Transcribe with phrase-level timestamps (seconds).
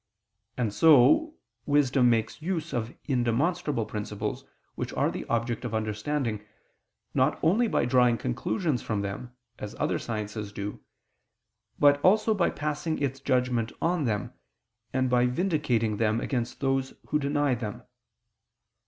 [0.57, 1.35] And so
[1.67, 4.43] wisdom makes use of indemonstrable principles
[4.73, 6.43] which are the object of understanding,
[7.13, 10.79] not only by drawing conclusions from them, as other sciences do,
[11.77, 14.33] but also by passing its judgment on them,
[14.91, 17.83] and by vindicating them against those who deny them.